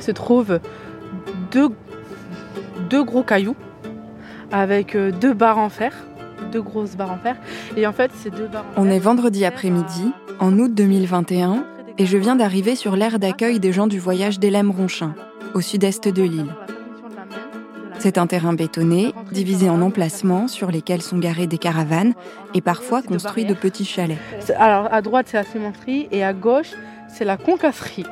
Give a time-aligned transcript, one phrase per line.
[0.00, 0.58] Se trouvent
[1.50, 1.68] deux,
[2.88, 3.56] deux gros cailloux
[4.50, 5.92] avec euh, deux barres en fer,
[6.52, 7.36] deux grosses barres en fer.
[7.76, 11.64] Et en fait, ces deux barres en On fer est vendredi après-midi, en août 2021,
[11.98, 15.14] et je viens d'arriver sur l'aire d'accueil des gens du voyage d'Elem-Ronchin,
[15.54, 16.54] au sud-est de l'île.
[17.98, 22.14] C'est un terrain bétonné, divisé en emplacements sur lesquels sont garées des caravanes
[22.52, 24.18] et parfois construits de petits chalets.
[24.58, 26.72] Alors à droite, c'est la cimenterie et à gauche,
[27.08, 28.04] c'est la concasserie.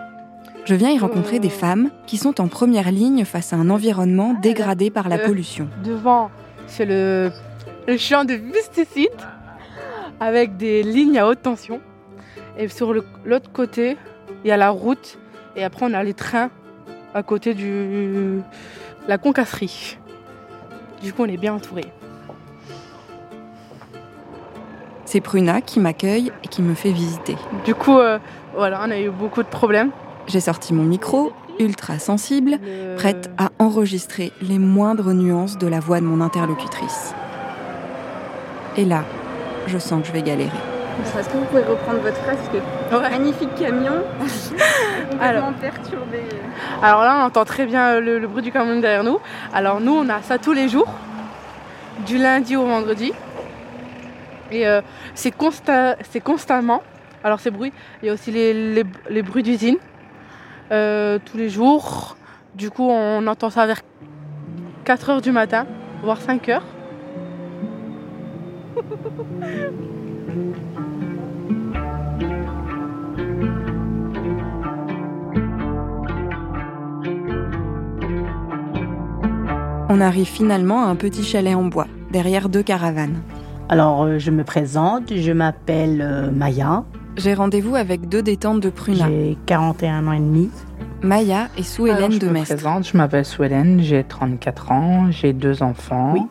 [0.65, 4.35] Je viens y rencontrer des femmes qui sont en première ligne face à un environnement
[4.35, 5.27] dégradé par la Euh.
[5.27, 5.69] pollution.
[5.85, 6.31] Devant,
[6.67, 7.33] c'est le,
[7.89, 9.09] le champ de pesticides
[10.21, 11.81] avec des lignes à haute tension.
[12.59, 13.97] Et sur le- l'autre côté,
[14.45, 15.19] il y a la route.
[15.57, 16.51] Et après, on a les trains
[17.15, 18.41] à côté de
[19.09, 19.99] la concasserie.
[21.03, 21.85] Du coup, on est bien entouré.
[25.07, 27.35] C'est Pruna qui m'accueille et qui me fait visiter.
[27.65, 28.19] Du coup, euh,
[28.55, 29.91] voilà, on a eu beaucoup de problèmes.
[30.31, 35.81] J'ai sorti mon micro, ultra sensible, Le- prête à enregistrer les moindres nuances de la
[35.81, 37.15] voix de mon interlocutrice.
[38.77, 39.03] Et là,
[39.67, 40.51] je sens que je vais galérer.
[41.19, 42.37] Est-ce que vous pouvez reprendre votre phrase
[42.91, 44.05] Parce que magnifique camion,
[45.21, 45.51] Alors.
[45.55, 46.23] perturbé.
[46.81, 49.19] Alors là, on entend très bien le, le bruit du camion derrière nous.
[49.53, 50.87] Alors nous, on a ça tous les jours,
[52.07, 53.13] du lundi au vendredi.
[54.53, 54.81] Et euh,
[55.17, 56.83] c'est consta- c'est constamment.
[57.25, 59.77] Alors ces bruits, il y a aussi les, les- les bruits d'usine
[60.71, 62.17] euh, tous les jours.
[62.55, 63.81] Du coup, on entend ça vers
[64.85, 65.67] 4 heures du matin,
[66.03, 66.67] voire 5 heures.
[79.93, 83.21] On arrive finalement à un petit chalet en bois, derrière deux caravanes.
[83.69, 86.85] Alors, euh, je me présente, je m'appelle euh, Maya,
[87.23, 90.49] J'ai rendez-vous avec deux détentes de Pruna, j'ai 41 ans et demi.
[91.03, 92.55] Maya et Sue Hélène je de me Mestre.
[92.55, 96.15] présente, je m'appelle Swellen, j'ai 34 ans, j'ai deux enfants.
[96.15, 96.23] Oui.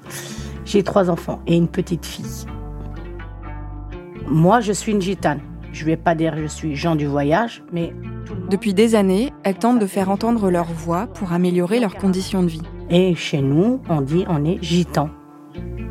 [0.66, 2.46] J'ai trois enfants et une petite fille.
[4.28, 5.42] Moi, je suis une gitane.
[5.72, 7.94] Je vais pas dire que je suis Jean du voyage, mais
[8.50, 12.48] Depuis des années, elles tentent de faire entendre leur voix pour améliorer leurs conditions de
[12.48, 12.62] vie.
[12.90, 15.10] Et chez nous, on dit on est gitan.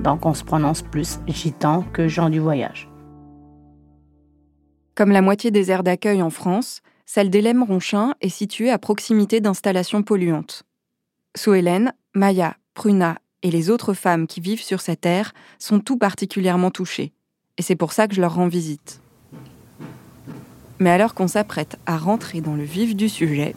[0.03, 2.89] Donc, on se prononce plus gitan que Jean du voyage.
[4.99, 10.03] Comme la moitié des aires d'accueil en France, celle d'Hélène-Ronchin est située à proximité d'installations
[10.03, 10.65] polluantes.
[11.37, 15.99] Sue Hélène, Maya, Pruna et les autres femmes qui vivent sur cette aire sont tout
[15.99, 17.13] particulièrement touchées.
[17.59, 19.01] Et c'est pour ça que je leur rends visite.
[20.81, 23.55] Mais alors qu'on s'apprête à rentrer dans le vif du sujet,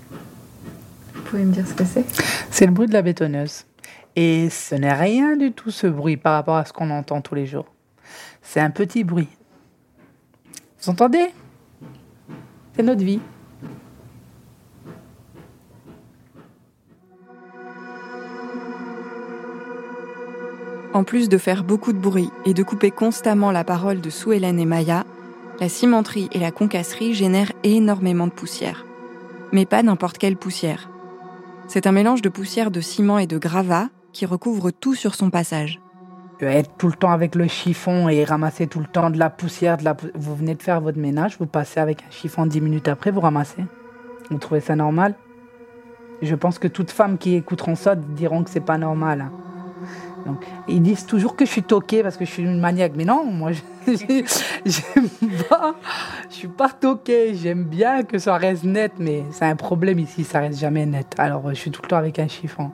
[1.16, 2.06] Vous pouvez me dire ce que c'est?
[2.52, 3.66] C'est le bruit de la bétonneuse.
[4.16, 7.34] Et ce n'est rien du tout ce bruit par rapport à ce qu'on entend tous
[7.34, 7.73] les jours.
[8.44, 9.28] C'est un petit bruit.
[10.81, 11.28] Vous entendez?
[12.75, 13.19] C'est notre vie.
[20.93, 24.33] En plus de faire beaucoup de bruit et de couper constamment la parole de Sue
[24.33, 25.05] Hélène et Maya,
[25.59, 28.85] la cimenterie et la concasserie génèrent énormément de poussière.
[29.51, 30.89] Mais pas n'importe quelle poussière.
[31.67, 35.29] C'est un mélange de poussière de ciment et de gravat qui recouvre tout sur son
[35.29, 35.79] passage.
[36.41, 39.78] Être tout le temps avec le chiffon et ramasser tout le temps de la poussière.
[40.16, 43.22] Vous venez de faire votre ménage, vous passez avec un chiffon 10 minutes après, vous
[43.22, 43.64] ramassez.
[44.29, 45.16] Vous trouvez ça normal?
[46.22, 49.22] Je pense que toutes femmes qui écouteront ça diront que c'est pas normal.
[49.22, 49.32] hein.
[50.67, 52.94] Ils disent toujours que je suis toquée parce que je suis une maniaque.
[52.96, 53.52] Mais non, moi,
[53.87, 55.09] j'aime
[55.49, 55.76] pas.
[56.29, 57.34] Je suis pas toquée.
[57.35, 61.16] J'aime bien que ça reste net, mais c'est un problème ici, ça reste jamais net.
[61.17, 62.72] Alors, je suis tout le temps avec un chiffon.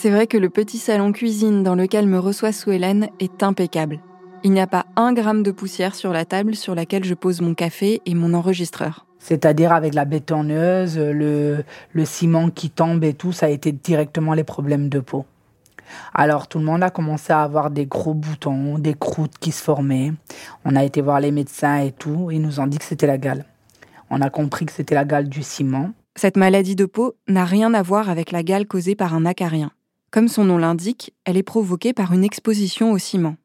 [0.00, 3.98] C'est vrai que le petit salon cuisine dans lequel me reçoit Sue Hélène est impeccable.
[4.44, 7.40] Il n'y a pas un gramme de poussière sur la table sur laquelle je pose
[7.40, 9.06] mon café et mon enregistreur.
[9.18, 14.34] C'est-à-dire avec la bétonneuse, le, le ciment qui tombe et tout, ça a été directement
[14.34, 15.26] les problèmes de peau.
[16.14, 19.64] Alors tout le monde a commencé à avoir des gros boutons, des croûtes qui se
[19.64, 20.12] formaient.
[20.64, 23.18] On a été voir les médecins et tout, ils nous ont dit que c'était la
[23.18, 23.46] gale.
[24.10, 25.90] On a compris que c'était la gale du ciment.
[26.14, 29.72] Cette maladie de peau n'a rien à voir avec la gale causée par un acarien.
[30.10, 33.36] Comme son nom l'indique, elle est provoquée par une exposition au ciment.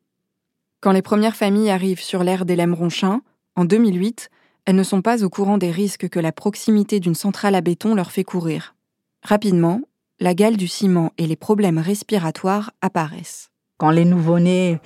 [0.80, 3.22] Quand les premières familles arrivent sur l'aire d'Hélène Ronchin,
[3.56, 4.30] en 2008,
[4.66, 7.96] elles ne sont pas au courant des risques que la proximité d'une centrale à béton
[7.96, 8.76] leur fait courir.
[9.24, 9.82] Rapidement,
[10.20, 13.50] la gale du ciment et les problèmes respiratoires apparaissent.
[13.78, 14.80] Quand les nouveau-nés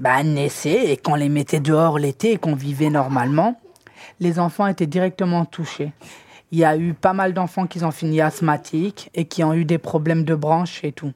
[0.00, 3.60] bah, naissaient et qu'on les mettait dehors l'été et qu'on vivait normalement,
[4.18, 5.92] les enfants étaient directement touchés.
[6.52, 9.64] Il y a eu pas mal d'enfants qui ont fini asthmatiques et qui ont eu
[9.64, 11.12] des problèmes de branches et tout.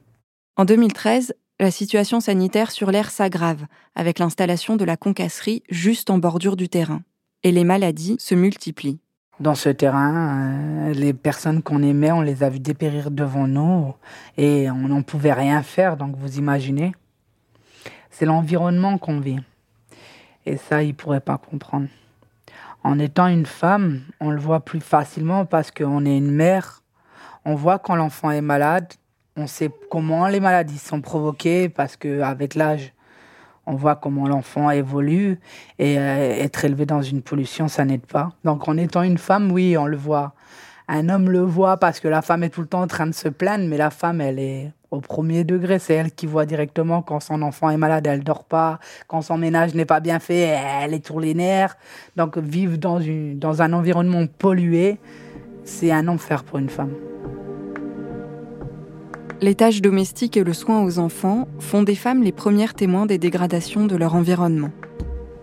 [0.57, 3.65] En 2013, la situation sanitaire sur l'air s'aggrave
[3.95, 7.01] avec l'installation de la concasserie juste en bordure du terrain.
[7.43, 8.99] Et les maladies se multiplient.
[9.39, 13.93] Dans ce terrain, euh, les personnes qu'on aimait, on les a vues dépérir devant nous
[14.37, 16.93] et on n'en pouvait rien faire, donc vous imaginez.
[18.09, 19.39] C'est l'environnement qu'on vit.
[20.45, 21.87] Et ça, ils ne pourraient pas comprendre.
[22.83, 26.83] En étant une femme, on le voit plus facilement parce qu'on est une mère.
[27.45, 28.93] On voit quand l'enfant est malade
[29.39, 32.93] on sait comment les maladies sont provoquées parce qu'avec l'âge,
[33.65, 35.39] on voit comment l'enfant évolue
[35.77, 38.33] et euh, être élevé dans une pollution, ça n'aide pas.
[38.43, 40.33] Donc en étant une femme, oui, on le voit.
[40.87, 43.13] Un homme le voit parce que la femme est tout le temps en train de
[43.13, 45.79] se plaindre, mais la femme, elle est au premier degré.
[45.79, 48.79] C'est elle qui voit directement quand son enfant est malade, elle dort pas.
[49.07, 51.77] Quand son ménage n'est pas bien fait, elle est sur les nerfs.
[52.15, 54.97] Donc vivre dans, une, dans un environnement pollué,
[55.63, 56.93] c'est un enfer pour une femme.
[59.41, 63.17] Les tâches domestiques et le soin aux enfants font des femmes les premières témoins des
[63.17, 64.71] dégradations de leur environnement.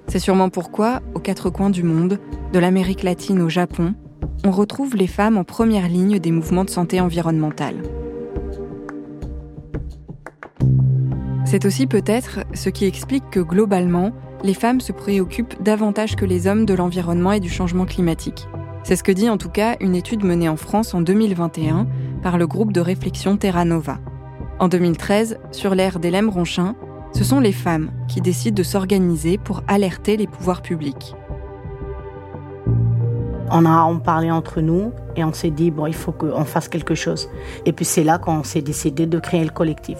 [0.08, 2.18] C'est sûrement pourquoi, aux quatre coins du monde,
[2.52, 3.94] de l'Amérique latine au Japon,
[4.44, 7.76] on retrouve les femmes en première ligne des mouvements de santé environnementale.
[11.46, 14.10] C'est aussi peut-être ce qui explique que globalement,
[14.42, 18.48] les femmes se préoccupent davantage que les hommes de l'environnement et du changement climatique.
[18.82, 21.86] C'est ce que dit en tout cas une étude menée en France en 2021
[22.20, 23.98] par le groupe de réflexion Terra Nova.
[24.58, 26.74] En 2013, sur l'ère d'Hélène Ronchin,
[27.12, 31.14] ce sont les femmes qui décident de s'organiser pour alerter les pouvoirs publics.
[33.52, 36.68] On a en parlé entre nous et on s'est dit, bon, il faut qu'on fasse
[36.68, 37.28] quelque chose.
[37.64, 39.98] Et puis c'est là qu'on s'est décidé de créer le collectif,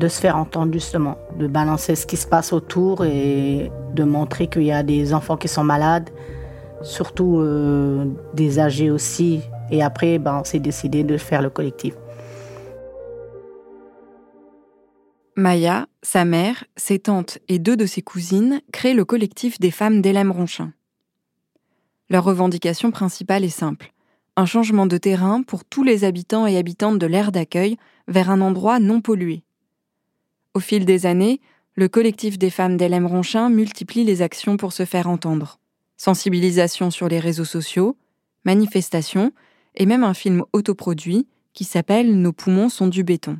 [0.00, 4.46] de se faire entendre justement, de balancer ce qui se passe autour et de montrer
[4.46, 6.10] qu'il y a des enfants qui sont malades,
[6.82, 8.04] surtout euh,
[8.34, 9.40] des âgés aussi.
[9.70, 11.94] Et après, ben, on s'est décidé de faire le collectif.
[15.34, 20.00] Maya, sa mère, ses tantes et deux de ses cousines créent le collectif des femmes
[20.00, 20.72] d'Hélène Ronchin.
[22.08, 23.92] Leur revendication principale est simple
[24.36, 27.76] un changement de terrain pour tous les habitants et habitantes de l'aire d'accueil
[28.06, 29.42] vers un endroit non pollué.
[30.56, 31.42] Au fil des années,
[31.74, 35.58] le collectif des femmes d'Hélène Ronchin multiplie les actions pour se faire entendre
[35.98, 37.98] sensibilisation sur les réseaux sociaux,
[38.46, 39.32] manifestations
[39.74, 43.36] et même un film autoproduit qui s'appelle Nos poumons sont du béton.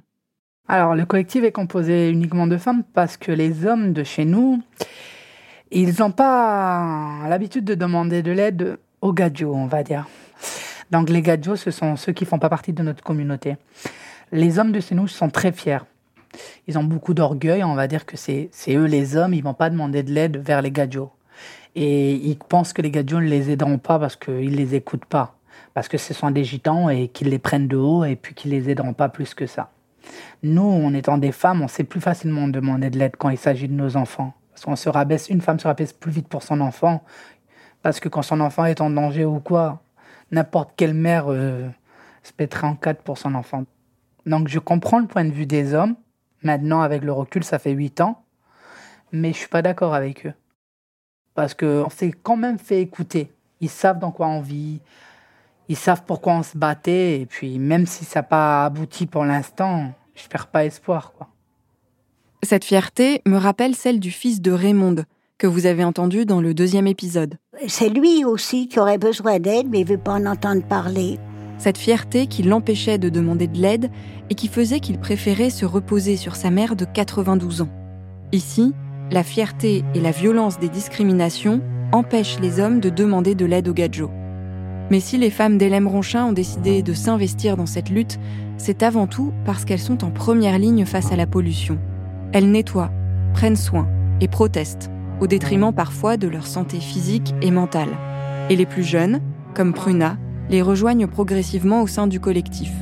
[0.69, 4.63] Alors, le collectif est composé uniquement de femmes parce que les hommes de chez nous,
[5.71, 10.07] ils n'ont pas l'habitude de demander de l'aide aux gadgets, on va dire.
[10.91, 13.57] Donc, les gadgets, ce sont ceux qui font pas partie de notre communauté.
[14.33, 15.79] Les hommes de chez nous sont très fiers.
[16.67, 19.71] Ils ont beaucoup d'orgueil, on va dire que c'est eux les hommes, ils vont pas
[19.71, 21.09] demander de l'aide vers les gadgets.
[21.75, 25.05] Et ils pensent que les gadios ne les aideront pas parce qu'ils ne les écoutent
[25.05, 25.37] pas.
[25.75, 28.51] Parce que ce sont des gitans et qu'ils les prennent de haut et puis qu'ils
[28.51, 29.71] les aideront pas plus que ça.
[30.43, 33.69] Nous, en étant des femmes, on sait plus facilement demander de l'aide quand il s'agit
[33.69, 34.33] de nos enfants.
[34.51, 37.03] Parce qu'on se rabaisse, une femme se rabaisse plus vite pour son enfant.
[37.83, 39.83] Parce que quand son enfant est en danger ou quoi,
[40.31, 41.69] n'importe quelle mère euh,
[42.23, 43.65] se pèterait en quatre pour son enfant.
[44.25, 45.95] Donc je comprends le point de vue des hommes.
[46.47, 48.23] Maintenant, avec le recul, ça fait huit ans.
[49.13, 50.35] Mais je suis pas d'accord avec eux
[51.37, 53.31] parce qu'on s'est quand même fait écouter.
[53.61, 54.81] Ils savent dans quoi on vit,
[55.69, 59.25] ils savent pourquoi on se battait, et puis même si ça n'a pas abouti pour
[59.25, 61.13] l'instant, je perds pas espoir.
[61.13, 61.29] Quoi.
[62.43, 65.05] Cette fierté me rappelle celle du fils de Raymond,
[65.39, 67.37] que vous avez entendu dans le deuxième épisode.
[67.69, 71.19] C'est lui aussi qui aurait besoin d'aide, mais il veut pas en entendre parler.
[71.59, 73.91] Cette fierté qui l'empêchait de demander de l'aide
[74.31, 77.69] et qui faisait qu'il préférait se reposer sur sa mère de 92 ans.
[78.33, 78.75] Ici,
[79.11, 81.61] la fierté et la violence des discriminations
[81.93, 84.11] empêchent les hommes de demander de l'aide au gadjo.
[84.91, 88.19] Mais si les femmes d'Elem Ronchin ont décidé de s'investir dans cette lutte,
[88.57, 91.79] c'est avant tout parce qu'elles sont en première ligne face à la pollution.
[92.33, 92.91] Elles nettoient,
[93.35, 93.89] prennent soin
[94.21, 97.89] et protestent, au détriment parfois de leur santé physique et mentale.
[98.51, 99.21] Et les plus jeunes,
[99.55, 102.73] comme Pruna, les rejoignent progressivement au sein du collectif.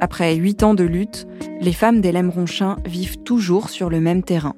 [0.00, 1.27] Après huit ans de lutte,
[1.60, 4.54] les femmes d'Elem Ronchin vivent toujours sur le même terrain.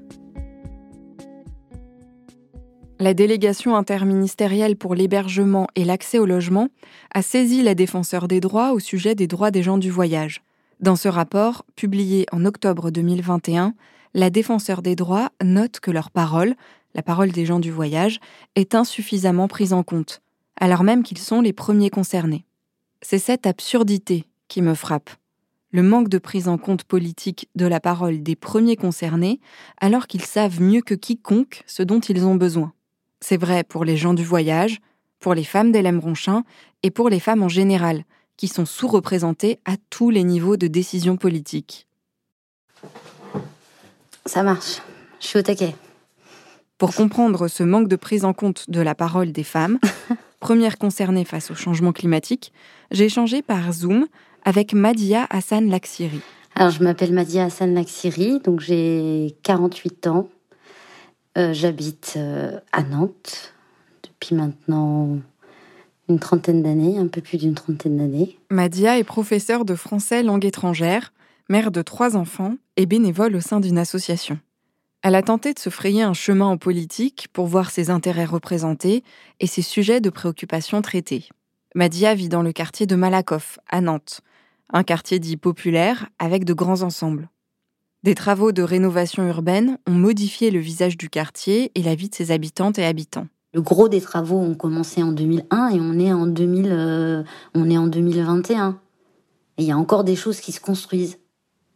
[2.99, 6.69] La délégation interministérielle pour l'hébergement et l'accès au logement
[7.14, 10.42] a saisi la défenseur des droits au sujet des droits des gens du voyage.
[10.80, 13.75] Dans ce rapport, publié en octobre 2021,
[14.12, 16.54] la défenseur des droits note que leur parole,
[16.95, 18.21] la parole des gens du voyage,
[18.54, 20.21] est insuffisamment prise en compte,
[20.61, 22.45] alors même qu'ils sont les premiers concernés.
[23.00, 25.11] C'est cette absurdité qui me frappe
[25.73, 29.41] le manque de prise en compte politique de la parole des premiers concernés,
[29.81, 32.73] alors qu'ils savent mieux que quiconque ce dont ils ont besoin.
[33.21, 34.81] C'est vrai pour les gens du voyage,
[35.21, 36.45] pour les femmes d'Elem Ronchin
[36.83, 38.05] et pour les femmes en général,
[38.37, 41.87] qui sont sous-représentées à tous les niveaux de décision politique.
[44.27, 44.81] Ça marche,
[45.21, 45.75] je suis au taquet.
[46.79, 49.79] Pour comprendre ce manque de prise en compte de la parole des femmes,
[50.40, 52.52] premières concernées face au changement climatique,
[52.90, 54.06] j'ai échangé par Zoom
[54.44, 56.20] avec Madia Hassan Laksiri.
[56.56, 60.28] Alors, je m'appelle Madia Hassan Laksiri, donc j'ai 48 ans.
[61.38, 63.54] Euh, j'habite euh, à Nantes
[64.02, 65.18] depuis maintenant
[66.09, 68.37] une trentaine d'années, un peu plus d'une trentaine d'années.
[68.50, 71.12] Madia est professeure de français langue étrangère,
[71.49, 74.38] mère de trois enfants et bénévole au sein d'une association.
[75.02, 79.02] Elle a tenté de se frayer un chemin en politique pour voir ses intérêts représentés
[79.40, 81.28] et ses sujets de préoccupation traités.
[81.75, 84.21] Madia vit dans le quartier de Malakoff, à Nantes,
[84.73, 87.30] un quartier dit populaire avec de grands ensembles.
[88.02, 92.14] Des travaux de rénovation urbaine ont modifié le visage du quartier et la vie de
[92.14, 93.26] ses habitantes et habitants.
[93.54, 97.23] Le gros des travaux ont commencé en 2001 et on est en, 2000, euh,
[97.54, 98.78] on est en 2021.
[99.59, 101.19] Et il y a encore des choses qui se construisent.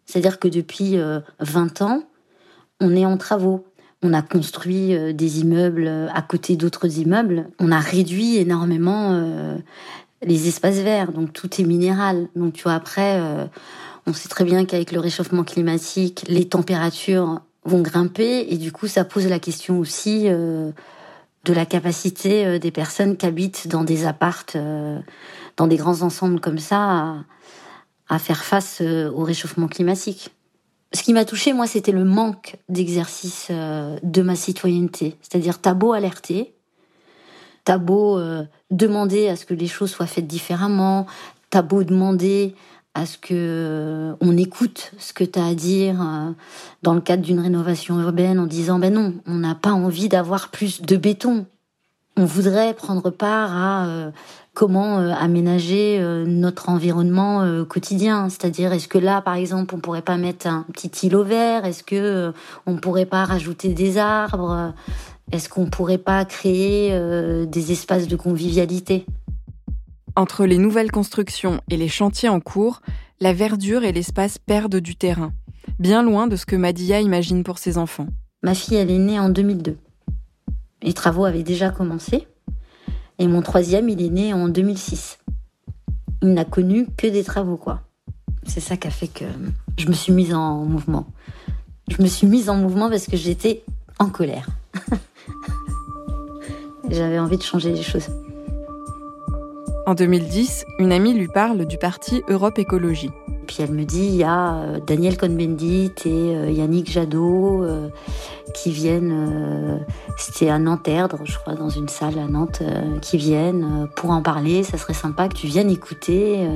[0.07, 2.02] C'est-à-dire que depuis 20 euh, ans,
[2.81, 3.66] on est en travaux.
[4.02, 7.49] On a construit euh, des immeubles à côté d'autres immeubles.
[7.59, 9.59] On a réduit énormément
[10.25, 12.28] les espaces verts, donc tout est minéral.
[12.35, 13.47] Donc tu vois, après, euh,
[14.07, 18.87] on sait très bien qu'avec le réchauffement climatique, les températures vont grimper et du coup,
[18.87, 20.71] ça pose la question aussi euh,
[21.45, 24.57] de la capacité euh, des personnes qui habitent dans des appartes,
[25.57, 27.16] dans des grands ensembles comme ça,
[28.09, 30.31] à, faire face au réchauffement climatique.
[30.95, 35.17] Ce qui m'a touché, moi, c'était le manque d'exercice de ma citoyenneté.
[35.21, 36.55] C'est-à-dire, t'as beau alerter,
[37.65, 41.07] T'as beau euh, demander à ce que les choses soient faites différemment,
[41.49, 42.55] t'as beau demander
[42.93, 46.31] à ce que euh, on écoute ce que tu as à dire euh,
[46.83, 50.51] dans le cadre d'une rénovation urbaine en disant ben non, on n'a pas envie d'avoir
[50.51, 51.47] plus de béton.
[52.17, 54.13] On voudrait prendre part à
[54.54, 60.46] comment aménager notre environnement quotidien, c'est-à-dire est-ce que là par exemple on pourrait pas mettre
[60.46, 62.32] un petit îlot vert, est-ce que
[62.66, 64.73] on pourrait pas rajouter des arbres?
[65.32, 69.06] Est-ce qu'on pourrait pas créer euh, des espaces de convivialité?
[70.16, 72.82] Entre les nouvelles constructions et les chantiers en cours,
[73.20, 75.32] la verdure et l'espace perdent du terrain,
[75.78, 78.06] bien loin de ce que Madia imagine pour ses enfants.
[78.42, 79.76] Ma fille, elle est née en 2002.
[80.82, 82.28] Les travaux avaient déjà commencé.
[83.18, 85.18] Et mon troisième, il est né en 2006.
[86.23, 87.83] Il n'a connu que des travaux, quoi.
[88.47, 89.25] C'est ça qui a fait que
[89.78, 91.06] je me suis mise en mouvement.
[91.88, 93.62] Je me suis mise en mouvement parce que j'étais
[93.99, 94.47] en colère.
[96.90, 98.09] J'avais envie de changer les choses.
[99.87, 103.11] En 2010, une amie lui parle du parti Europe Écologie.
[103.47, 107.91] Puis elle me dit, il y a euh, Daniel Cohn-Bendit et euh, Yannick Jadot euh,
[108.55, 109.85] qui viennent,
[110.17, 112.62] c'était à Nanterre, je crois, dans une salle à Nantes,
[113.03, 114.62] qui viennent pour en parler.
[114.62, 116.49] Ça serait sympa que tu viennes écouter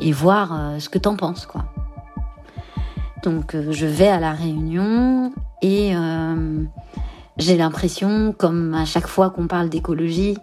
[0.00, 1.64] et voir ce que t'en penses, quoi.
[3.22, 5.32] Donc je vais à la réunion
[5.62, 5.92] et
[7.38, 10.36] j'ai l'impression, comme à chaque fois qu'on parle d'écologie,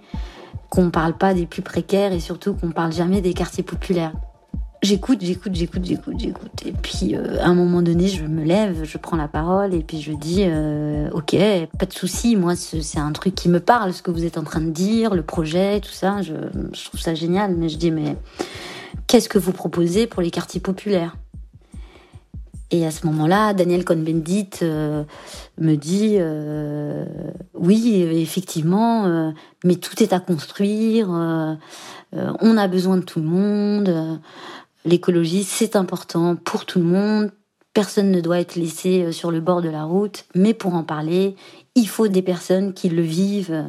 [0.69, 4.13] qu'on parle pas des plus précaires et surtout qu'on parle jamais des quartiers populaires.
[4.81, 6.65] J'écoute, j'écoute, j'écoute, j'écoute, j'écoute.
[6.65, 9.83] Et puis, euh, à un moment donné, je me lève, je prends la parole et
[9.83, 11.35] puis je dis, euh, ok,
[11.77, 12.37] pas de souci.
[12.37, 15.15] Moi, c'est un truc qui me parle, ce que vous êtes en train de dire,
[15.15, 16.21] le projet, tout ça.
[16.21, 16.33] Je,
[16.73, 17.55] je trouve ça génial.
[17.57, 18.15] Mais je dis, mais
[19.07, 21.17] qu'est-ce que vous proposez pour les quartiers populaires?
[22.71, 25.03] Et à ce moment-là, Daniel Cohn-Bendit euh,
[25.57, 27.03] me dit, euh,
[27.55, 29.31] oui, effectivement, euh,
[29.63, 31.11] mais tout est à construire.
[31.11, 31.55] euh,
[32.15, 33.89] euh, on a besoin de tout le monde.
[33.89, 34.15] euh,
[34.85, 37.31] L'écologie, c'est important pour tout le monde.
[37.73, 40.25] Personne ne doit être laissé sur le bord de la route.
[40.35, 41.35] Mais pour en parler,
[41.75, 43.65] il faut des personnes qui le vivent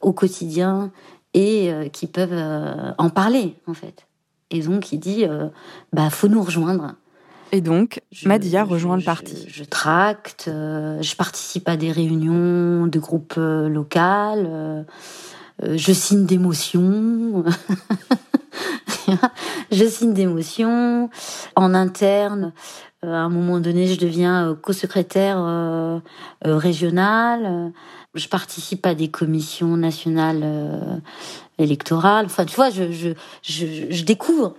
[0.00, 0.90] au quotidien
[1.34, 4.06] et qui peuvent en parler, en fait.
[4.50, 5.24] Et donc, il dit,
[5.92, 6.94] bah, faut nous rejoindre.
[7.52, 9.44] Et donc, Je- Madia rejoint le parti.
[9.46, 14.82] Je, je tracte, euh, je participe à des réunions de groupes euh, locales, euh,
[15.62, 17.44] euh, je signe des motions.
[19.70, 21.10] je signe des motions.
[21.54, 22.54] En interne,
[23.02, 25.36] à un moment donné, je deviens co-secrétaire.
[25.38, 25.98] Euh,
[28.14, 31.02] Je participe à des commissions nationales
[31.58, 32.26] électorales.
[32.26, 33.10] Enfin, tu vois, je, je,
[33.42, 34.54] je, je découvre.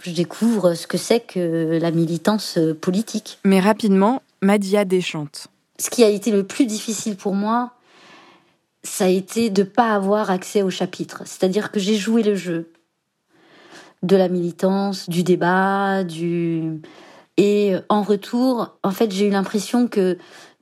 [0.00, 3.38] Je découvre ce que c'est que la militance euh, politique.
[3.44, 5.48] Mais rapidement, Madia déchante.
[5.78, 7.72] Ce qui a été le plus difficile pour moi,
[8.82, 11.22] ça a été de pas avoir accès au chapitre.
[11.24, 12.70] C'est-à-dire que j'ai joué le jeu
[14.02, 16.80] de la militance, du débat, du
[17.36, 20.16] et en retour, en fait, j'ai eu l'impression que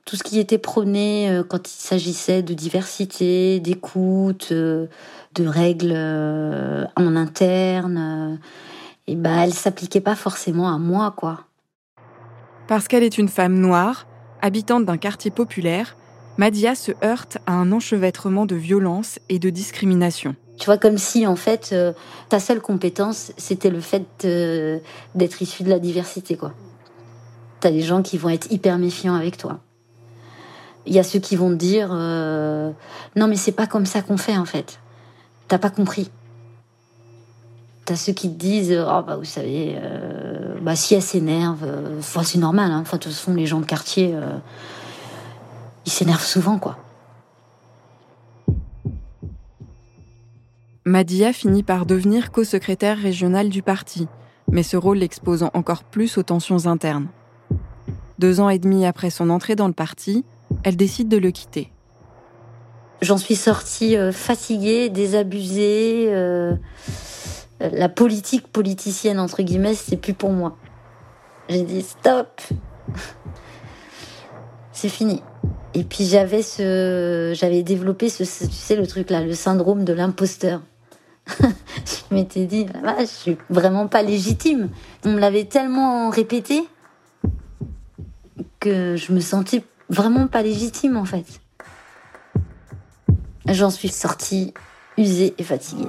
[0.05, 4.87] tout ce qui était prôné euh, quand il s'agissait de diversité, d'écoute, euh,
[5.33, 8.39] de règles euh, en interne,
[9.07, 11.45] et ben, elle s'appliquait pas forcément à moi, quoi.
[12.67, 14.07] Parce qu'elle est une femme noire,
[14.41, 15.95] habitante d'un quartier populaire,
[16.37, 20.35] Madia se heurte à un enchevêtrement de violence et de discrimination.
[20.57, 21.93] Tu vois, comme si en fait, euh,
[22.29, 24.79] ta seule compétence, c'était le fait euh,
[25.13, 26.53] d'être issu de la diversité, quoi.
[27.59, 29.59] T'as des gens qui vont être hyper méfiants avec toi.
[30.85, 32.71] Il y a ceux qui vont te dire euh,
[33.15, 34.79] non, mais c'est pas comme ça qu'on fait en fait.
[35.47, 36.11] T'as pas compris.
[37.85, 41.99] T'as ceux qui te disent oh bah vous savez, euh, bah si elle s'énerve, euh,
[41.99, 42.71] enfin, c'est normal.
[42.71, 42.79] Hein.
[42.81, 44.37] Enfin, de toute façon, les gens de quartier, euh,
[45.85, 46.79] ils s'énervent souvent, quoi.
[50.83, 54.07] Madia finit par devenir co-secrétaire régionale du parti,
[54.51, 57.07] mais ce rôle l'exposant encore plus aux tensions internes.
[58.17, 60.25] Deux ans et demi après son entrée dans le parti,
[60.63, 61.71] elle décide de le quitter.
[63.01, 66.11] J'en suis sortie fatiguée, désabusée.
[67.59, 70.57] La politique politicienne, entre guillemets, c'est plus pour moi.
[71.49, 72.41] J'ai dit stop.
[74.71, 75.21] c'est fini.
[75.73, 79.93] Et puis j'avais ce, j'avais développé ce, tu sais le truc là, le syndrome de
[79.93, 80.61] l'imposteur.
[81.39, 84.69] je m'étais dit, ah, je suis vraiment pas légitime.
[85.03, 86.63] On me l'avait tellement répété
[88.59, 91.25] que je me sentais vraiment pas légitime en fait.
[93.47, 94.53] J'en suis sortie
[94.97, 95.87] usée et fatiguée.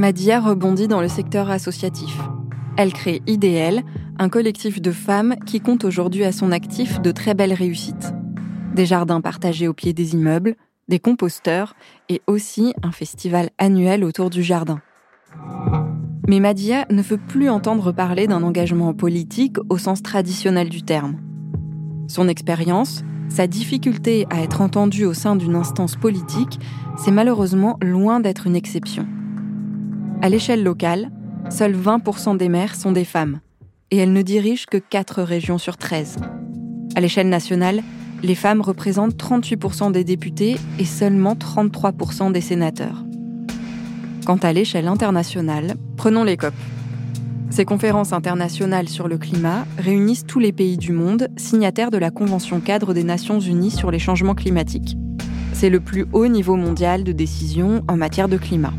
[0.00, 2.18] Madia rebondit dans le secteur associatif.
[2.78, 3.82] Elle crée IDL,
[4.18, 8.14] un collectif de femmes qui compte aujourd'hui à son actif de très belles réussites.
[8.74, 10.56] Des jardins partagés au pied des immeubles,
[10.88, 11.74] des composteurs
[12.08, 14.80] et aussi un festival annuel autour du jardin.
[16.26, 21.18] Mais Madia ne veut plus entendre parler d'un engagement politique au sens traditionnel du terme.
[22.08, 26.58] Son expérience, sa difficulté à être entendue au sein d'une instance politique,
[26.96, 29.06] c'est malheureusement loin d'être une exception.
[30.22, 31.10] À l'échelle locale,
[31.48, 33.40] seuls 20% des maires sont des femmes,
[33.90, 36.18] et elles ne dirigent que 4 régions sur 13.
[36.94, 37.82] À l'échelle nationale,
[38.22, 43.02] les femmes représentent 38% des députés et seulement 33% des sénateurs.
[44.26, 46.52] Quant à l'échelle internationale, prenons les COP.
[47.48, 52.10] Ces conférences internationales sur le climat réunissent tous les pays du monde signataires de la
[52.10, 54.98] Convention cadre des Nations Unies sur les changements climatiques.
[55.54, 58.74] C'est le plus haut niveau mondial de décision en matière de climat.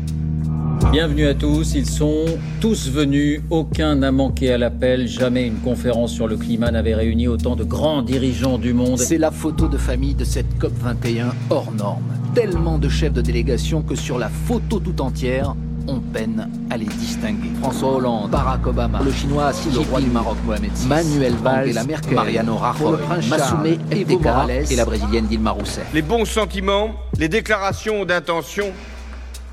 [0.90, 2.24] Bienvenue à tous, ils sont
[2.60, 7.28] tous venus, aucun n'a manqué à l'appel, jamais une conférence sur le climat n'avait réuni
[7.28, 8.98] autant de grands dirigeants du monde.
[8.98, 12.02] C'est la photo de famille de cette COP 21 hors norme.
[12.34, 15.54] Tellement de chefs de délégation que sur la photo tout entière,
[15.86, 17.50] on peine à les distinguer.
[17.60, 21.68] François Hollande, Barack Obama, le chinois Xi le roi du Maroc Mohamed VI, Manuel Valls,
[21.68, 25.86] Angela Merkel, Mariano Rajoy, Massoumé Evo Morales et la brésilienne Dilma Rousseff.
[25.94, 28.66] Les bons sentiments, les déclarations d'intention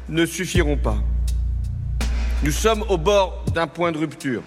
[0.09, 0.97] ne suffiront pas.
[2.41, 4.43] Nous sommes au bord d'un point de rupture.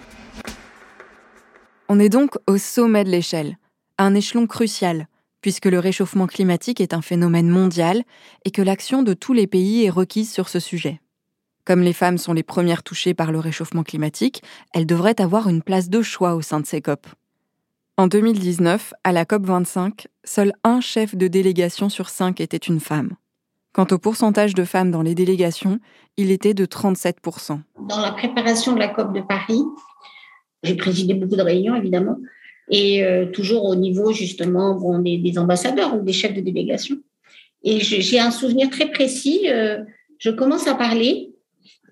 [1.87, 3.59] On est donc au sommet de l'échelle,
[3.99, 5.07] à un échelon crucial,
[5.41, 8.01] puisque le réchauffement climatique est un phénomène mondial
[8.45, 11.01] et que l'action de tous les pays est requise sur ce sujet.
[11.65, 14.41] Comme les femmes sont les premières touchées par le réchauffement climatique,
[14.73, 17.05] elles devraient avoir une place de choix au sein de ces COP.
[17.97, 23.11] En 2019, à la COP25, seul un chef de délégation sur cinq était une femme.
[23.73, 25.79] Quant au pourcentage de femmes dans les délégations,
[26.15, 27.59] il était de 37%.
[27.89, 29.63] Dans la préparation de la COP de Paris,
[30.61, 32.17] j'ai présidé beaucoup de réunions, évidemment,
[32.69, 36.97] et euh, toujours au niveau, justement, bon, des, ambassadeurs ou des chefs de délégation.
[37.63, 39.49] Et j'ai un souvenir très précis.
[39.49, 39.79] Euh,
[40.19, 41.33] je commence à parler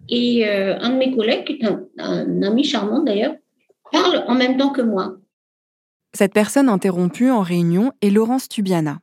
[0.08, 1.66] et euh, un de mes collègues, qui est
[1.98, 3.34] un, ami charmant d'ailleurs,
[3.92, 5.16] parle en même temps que moi.
[6.14, 9.00] Cette personne interrompue en réunion est Laurence Tubiana.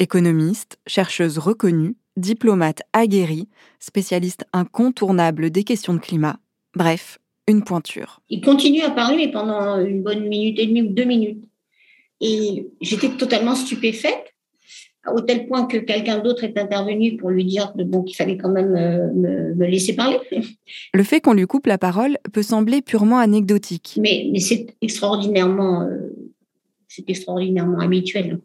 [0.00, 6.40] Économiste, chercheuse reconnue, diplomate aguerrie, spécialiste incontournable des questions de climat,
[6.74, 8.20] bref, une pointure.
[8.28, 11.44] Il continue à parler pendant une bonne minute et demie ou deux minutes.
[12.20, 14.34] Et j'étais totalement stupéfaite
[15.12, 18.48] au tel point que quelqu'un d'autre est intervenu pour lui dire bon, qu'il fallait quand
[18.50, 20.18] même euh, me, laisser parler.
[20.94, 23.98] Le fait qu'on lui coupe la parole peut sembler purement anecdotique.
[24.00, 26.14] Mais, mais c'est extraordinairement, euh,
[26.88, 28.40] c'est extraordinairement habituel.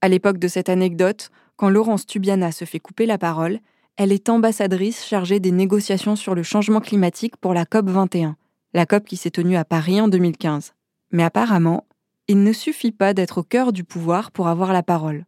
[0.00, 3.58] À l'époque de cette anecdote, quand Laurence Tubiana se fait couper la parole,
[3.96, 8.36] elle est ambassadrice chargée des négociations sur le changement climatique pour la COP 21,
[8.74, 10.74] la COP qui s'est tenue à Paris en 2015.
[11.10, 11.84] Mais apparemment,
[12.28, 15.24] il ne suffit pas d'être au cœur du pouvoir pour avoir la parole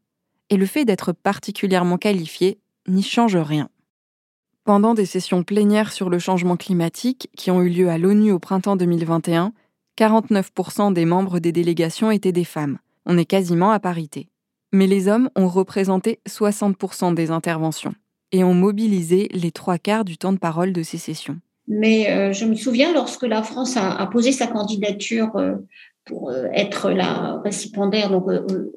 [0.50, 3.70] et le fait d'être particulièrement qualifié n'y change rien.
[4.64, 8.38] Pendant des sessions plénières sur le changement climatique qui ont eu lieu à l'ONU au
[8.38, 9.52] printemps 2021,
[9.96, 12.78] 49% des membres des délégations étaient des femmes.
[13.06, 14.28] On est quasiment à parité.
[14.72, 17.94] Mais les hommes ont représenté 60% des interventions
[18.33, 21.38] et ont mobilisé les trois quarts du temps de parole de ces sessions.
[21.66, 25.54] Mais euh, je me souviens lorsque la France a, posé sa candidature euh,
[26.04, 28.24] pour euh, être la récipiendaire, donc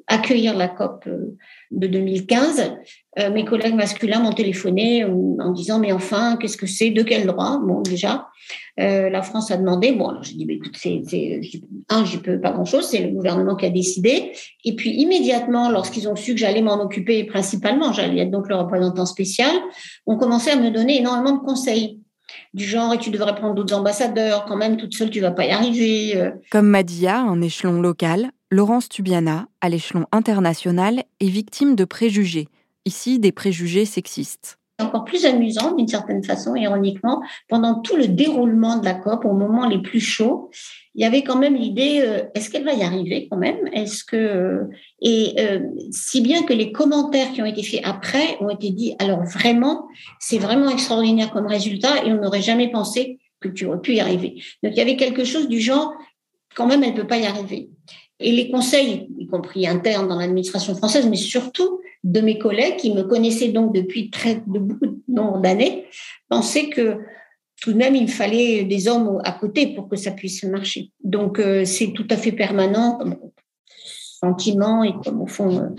[0.06, 1.08] accueillir la COP
[1.70, 2.72] de 2015,
[3.18, 7.26] euh, mes collègues masculins m'ont téléphoné en disant mais enfin qu'est-ce que c'est de quel
[7.26, 7.60] droit?
[7.62, 8.28] Bon déjà
[8.80, 9.92] euh, la France a demandé.
[9.92, 11.00] Bon alors j'ai dit mais écoute c'est
[11.88, 14.32] un j'y peux pas grand chose c'est le gouvernement qui a décidé.
[14.64, 18.56] Et puis immédiatement lorsqu'ils ont su que j'allais m'en occuper principalement j'allais être donc le
[18.56, 19.52] représentant spécial
[20.06, 22.00] on commençait à me donner énormément de conseils
[22.54, 25.44] du genre et tu devrais prendre d'autres ambassadeurs quand même toute seule tu vas pas
[25.44, 26.30] y arriver euh.
[26.50, 32.46] comme Madia un échelon local Laurence Tubiana, à l'échelon international, est victime de préjugés,
[32.84, 34.60] ici des préjugés sexistes.
[34.84, 39.32] Encore plus amusant d'une certaine façon, ironiquement, pendant tout le déroulement de la COP, au
[39.32, 40.50] moment les plus chauds,
[40.94, 43.56] il y avait quand même l'idée euh, est-ce qu'elle va y arriver quand même?
[43.72, 44.64] Est-ce que euh,
[45.00, 48.94] et euh, si bien que les commentaires qui ont été faits après ont été dit
[49.00, 49.88] alors vraiment
[50.20, 54.00] c'est vraiment extraordinaire comme résultat et on n'aurait jamais pensé que tu aurais pu y
[54.00, 54.42] arriver.
[54.62, 55.92] Donc il y avait quelque chose du genre
[56.54, 57.70] quand même elle peut pas y arriver.
[58.20, 62.94] Et les conseils, y compris internes dans l'administration française, mais surtout de mes collègues qui
[62.94, 65.86] me connaissaient donc depuis très de beaucoup de nombre d'années,
[66.28, 66.98] pensaient que
[67.60, 70.90] tout de même, il fallait des hommes à côté pour que ça puisse marcher.
[71.02, 73.16] Donc, euh, c'est tout à fait permanent comme
[74.20, 75.72] sentiment et comme au fond,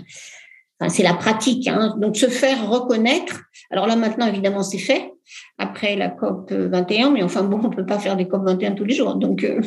[0.82, 1.68] euh, c'est la pratique.
[1.68, 1.94] Hein.
[1.98, 3.42] Donc, se faire reconnaître.
[3.70, 5.12] Alors là, maintenant, évidemment, c'est fait
[5.58, 8.84] après la COP 21, mais enfin bon, on peut pas faire des COP 21 tous
[8.84, 9.14] les jours.
[9.14, 9.60] Donc, euh,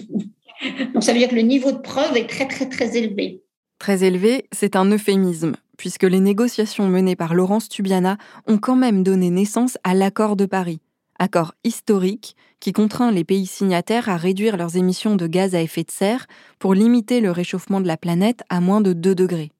[0.93, 3.41] donc ça veut dire que le niveau de preuve est très très très élevé.
[3.77, 9.01] Très élevé, c'est un euphémisme, puisque les négociations menées par Laurence Tubiana ont quand même
[9.01, 10.81] donné naissance à l'accord de Paris,
[11.19, 15.83] accord historique qui contraint les pays signataires à réduire leurs émissions de gaz à effet
[15.83, 16.27] de serre
[16.59, 19.51] pour limiter le réchauffement de la planète à moins de 2 degrés.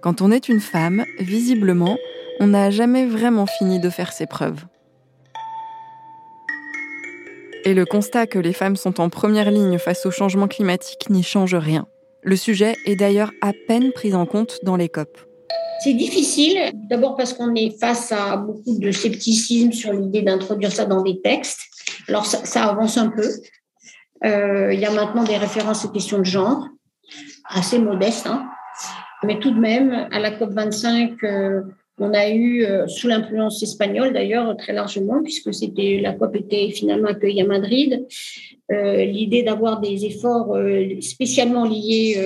[0.00, 1.96] Quand on est une femme, visiblement,
[2.40, 4.64] on n'a jamais vraiment fini de faire ses preuves.
[7.68, 11.22] Et le constat que les femmes sont en première ligne face au changement climatique n'y
[11.22, 11.86] change rien.
[12.22, 15.18] Le sujet est d'ailleurs à peine pris en compte dans les COP.
[15.84, 20.86] C'est difficile, d'abord parce qu'on est face à beaucoup de scepticisme sur l'idée d'introduire ça
[20.86, 21.60] dans des textes.
[22.08, 23.28] Alors ça, avance un peu.
[24.24, 26.66] Euh, il y a maintenant des références aux questions de genre,
[27.50, 28.46] assez modestes, hein.
[29.24, 31.22] mais tout de même, à la COP 25,
[32.00, 36.70] on a eu, euh, sous l'influence espagnole d'ailleurs, très largement, puisque c'était la COP était
[36.70, 38.06] finalement accueillie à Madrid,
[38.70, 42.16] euh, l'idée d'avoir des efforts euh, spécialement liés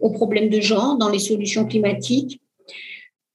[0.00, 2.40] aux problèmes de genre dans les solutions climatiques.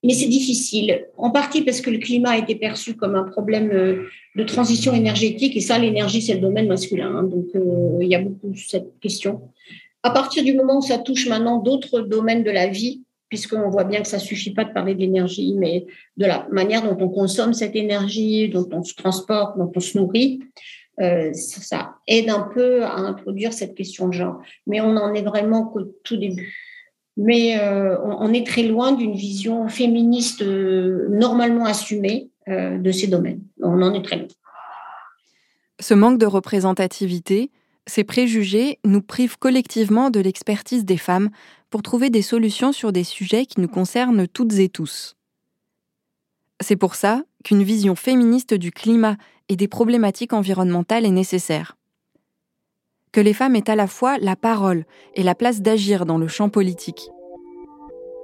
[0.04, 3.68] Mais c'est difficile, en partie parce que le climat a été perçu comme un problème
[4.36, 7.16] de transition énergétique, et ça, l'énergie, c'est le domaine masculin.
[7.16, 7.22] Hein.
[7.24, 7.46] donc,
[8.00, 9.40] il y a beaucoup cette question.
[10.04, 13.84] À partir du moment où ça touche maintenant d'autres domaines de la vie, puisqu'on voit
[13.84, 15.86] bien que ça suffit pas de parler de l'énergie, mais
[16.16, 19.98] de la manière dont on consomme cette énergie, dont on se transporte, dont on se
[19.98, 20.40] nourrit.
[21.00, 24.40] euh, ça aide un peu à introduire cette question de genre.
[24.66, 26.54] Mais on n'en est vraiment qu'au tout début.
[27.16, 33.42] Mais euh, on, est très loin d'une vision féministe euh, normalement assumée de ces domaines.
[33.60, 34.28] On en est très loin.
[35.80, 37.50] Ce manque de représentativité,
[37.86, 41.30] ces préjugés nous privent collectivement de l'expertise des femmes
[41.70, 45.16] pour trouver des solutions sur des sujets qui nous concernent toutes et tous.
[46.60, 49.16] C'est pour ça qu'une vision féministe du climat
[49.48, 51.76] et des problématiques environnementales est nécessaire.
[53.12, 56.28] Que les femmes aient à la fois la parole et la place d'agir dans le
[56.28, 57.10] champ politique.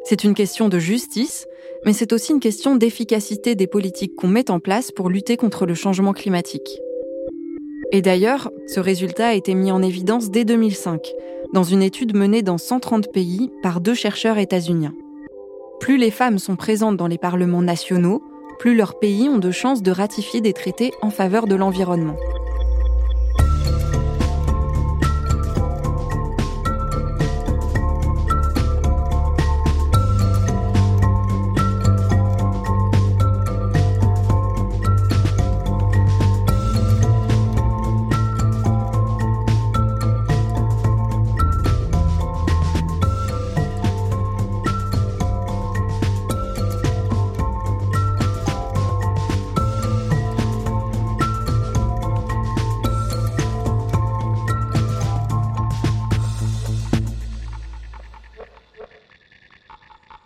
[0.04, 1.46] C'est une question de justice,
[1.86, 5.64] mais c'est aussi une question d'efficacité des politiques qu'on met en place pour lutter contre
[5.64, 6.80] le changement climatique.
[7.92, 11.00] Et d'ailleurs, ce résultat a été mis en évidence dès 2005,
[11.54, 14.92] dans une étude menée dans 130 pays par deux chercheurs états-uniens.
[15.78, 18.22] Plus les femmes sont présentes dans les parlements nationaux,
[18.58, 22.16] plus leurs pays ont de chances de ratifier des traités en faveur de l'environnement.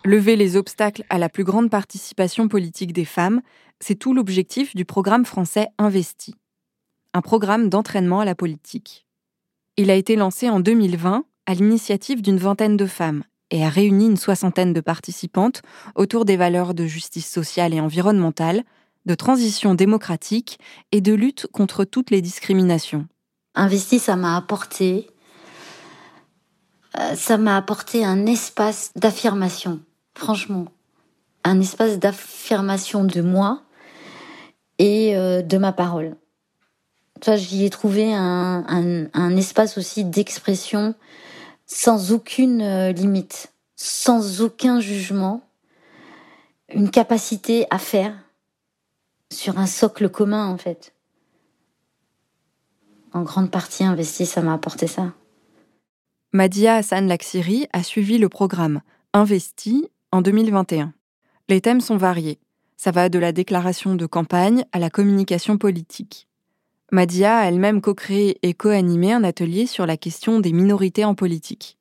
[0.09, 3.43] Lever les obstacles à la plus grande participation politique des femmes,
[3.79, 6.33] c'est tout l'objectif du programme français Investi,
[7.13, 9.05] un programme d'entraînement à la politique.
[9.77, 14.07] Il a été lancé en 2020 à l'initiative d'une vingtaine de femmes et a réuni
[14.07, 15.61] une soixantaine de participantes
[15.93, 18.63] autour des valeurs de justice sociale et environnementale,
[19.05, 20.57] de transition démocratique
[20.91, 23.05] et de lutte contre toutes les discriminations.
[23.53, 25.07] Investi, ça m'a apporté
[26.97, 29.81] euh, ça m'a apporté un espace d'affirmation
[30.19, 30.65] franchement,
[31.43, 33.63] un espace d'affirmation de moi
[34.77, 36.15] et euh, de ma parole.
[37.35, 40.93] j'y ai trouvé un, espace aussi d'expression
[41.65, 45.41] sans aucune euh, limite, sans aucun jugement,
[46.73, 48.13] une capacité à faire
[49.31, 50.93] sur un socle commun en fait.
[53.13, 55.13] En grande partie investi, ça m'a apporté ça.
[56.33, 58.81] Madia Hassan Laksiri a suivi le programme
[59.13, 60.93] Investi en 2021.
[61.47, 62.39] Les thèmes sont variés.
[62.77, 66.27] Ça va de la déclaration de campagne à la communication politique.
[66.91, 71.77] Madia a elle-même co-créé et co-animé un atelier sur la question des minorités en politique.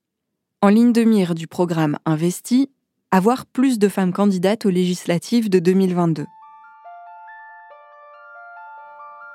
[0.60, 2.70] En ligne de mire du programme Investi,
[3.10, 6.26] avoir plus de femmes candidates aux législatives de 2022.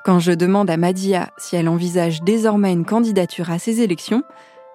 [0.06, 4.22] Quand je demande à Madia si elle envisage désormais une candidature à ces élections,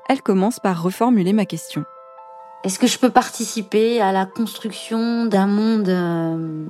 [0.08, 1.84] elle commence par reformuler ma question.
[2.64, 6.66] Est-ce que je peux participer à la construction d'un monde euh,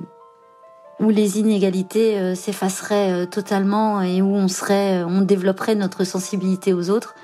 [0.99, 6.91] où les inégalités euh, s'effaceraient euh, totalement et où on on développerait notre sensibilité aux
[6.91, 7.15] autres?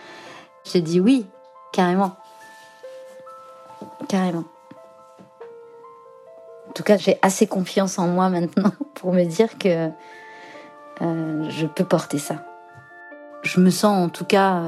[0.64, 1.28] J'ai dit oui,
[1.74, 2.16] carrément,
[4.08, 4.46] carrément.
[6.68, 9.90] En tout cas, j'ai assez confiance en moi maintenant pour me dire que
[11.00, 12.44] je peux porter ça.
[13.44, 14.60] Je me sens en tout cas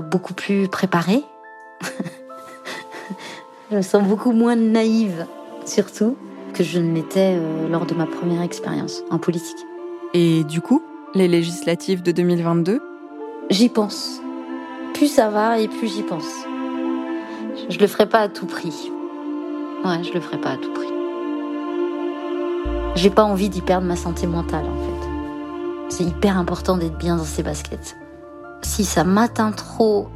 [0.00, 1.22] beaucoup plus préparée
[3.70, 5.26] je me sens beaucoup moins naïve,
[5.64, 6.16] surtout,
[6.54, 9.58] que je ne l'étais euh, lors de ma première expérience en politique.
[10.14, 10.82] Et du coup,
[11.14, 12.80] les législatives de 2022
[13.50, 14.20] J'y pense.
[14.94, 16.28] Plus ça va et plus j'y pense.
[17.68, 18.90] Je le ferai pas à tout prix.
[19.84, 20.88] Ouais, je le ferai pas à tout prix.
[22.96, 25.08] J'ai pas envie d'y perdre ma santé mentale en fait.
[25.90, 27.96] C'est hyper important d'être bien dans ses baskets.
[28.62, 30.08] Si ça m'atteint trop,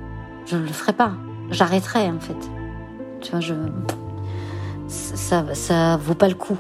[0.47, 1.13] je ne le ferai pas
[1.51, 2.37] j'arrêterai en fait.
[4.89, 6.59] Ça ça vaut pas le coup.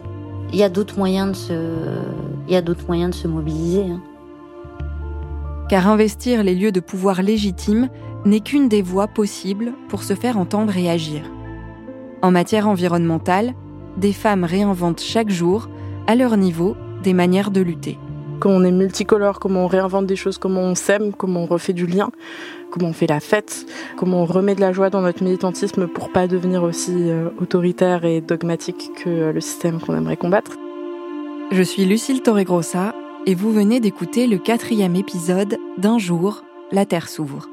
[0.53, 1.69] Il y a d'autres moyens de se
[2.49, 3.85] il y a d'autres moyens de se mobiliser.
[3.85, 4.01] Hein.
[5.69, 7.89] Car investir les lieux de pouvoir légitimes
[8.25, 11.23] n'est qu'une des voies possibles pour se faire entendre et agir.
[12.23, 13.55] En matière environnementale,
[13.97, 15.69] des femmes réinventent chaque jour,
[16.07, 17.99] à leur niveau, des manières de lutter.
[18.41, 21.75] Comment on est multicolore, comment on réinvente des choses, comment on s'aime, comment on refait
[21.75, 22.11] du lien,
[22.71, 26.11] comment on fait la fête, comment on remet de la joie dans notre militantisme pour
[26.11, 30.53] pas devenir aussi euh, autoritaire et dogmatique que euh, le système qu'on aimerait combattre.
[31.53, 32.95] Je suis Lucille Torregrossa
[33.27, 37.49] et vous venez d'écouter le quatrième épisode d'Un jour, la Terre s'ouvre.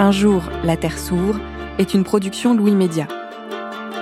[0.00, 1.40] Un jour, la Terre s'ouvre
[1.78, 3.08] est une production Louis Média.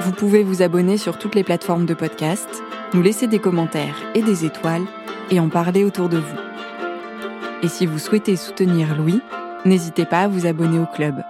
[0.03, 4.21] Vous pouvez vous abonner sur toutes les plateformes de podcast, nous laisser des commentaires et
[4.21, 4.85] des étoiles
[5.31, 6.37] et en parler autour de vous.
[7.63, 9.23] Et si vous souhaitez soutenir Louis,
[9.65, 11.23] n'hésitez pas à vous abonner au club.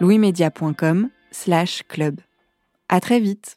[0.00, 2.20] louismedia.com slash club.
[2.90, 3.56] À très vite